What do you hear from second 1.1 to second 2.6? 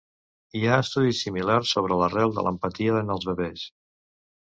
similars sobre l'arrel de